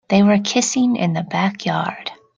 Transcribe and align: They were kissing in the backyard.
They 0.09 0.23
were 0.23 0.39
kissing 0.39 0.95
in 0.95 1.13
the 1.13 1.21
backyard. 1.21 2.11